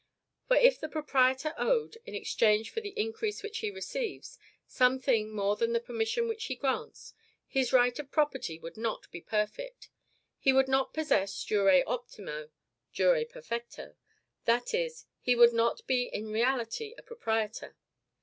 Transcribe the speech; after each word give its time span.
For 0.47 0.55
if 0.57 0.79
the 0.79 0.89
proprietor 0.89 1.53
owed, 1.59 1.99
in 2.07 2.15
exchange 2.15 2.71
for 2.71 2.81
the 2.81 2.99
increase 2.99 3.43
which 3.43 3.59
he 3.59 3.69
receives, 3.69 4.39
some 4.65 4.97
thing 4.97 5.29
more 5.29 5.55
than 5.55 5.73
the 5.73 5.79
permission 5.79 6.27
which 6.27 6.45
he 6.45 6.55
grants, 6.55 7.13
his 7.47 7.71
right 7.71 7.99
of 7.99 8.09
property 8.09 8.57
would 8.57 8.77
not 8.77 9.11
be 9.11 9.21
perfect 9.21 9.91
he 10.39 10.53
would 10.53 10.67
not 10.67 10.91
possess 10.91 11.43
jure 11.43 11.83
optimo, 11.85 12.49
jure 12.91 13.23
perfecto; 13.25 13.95
that 14.45 14.73
is, 14.73 15.05
he 15.19 15.35
would 15.35 15.53
not 15.53 15.85
be 15.85 16.05
in 16.05 16.29
reality 16.31 16.95
a 16.97 17.03
proprietor. 17.03 17.75